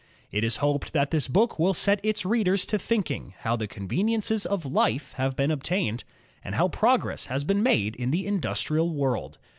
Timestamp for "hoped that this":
0.65-1.27